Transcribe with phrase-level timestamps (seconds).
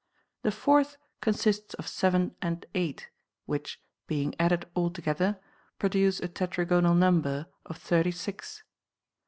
[0.41, 3.11] The fourth consists of seven and eight,
[3.45, 5.39] which, being added all together,
[5.77, 8.63] produce a tetragonal number of thirty six.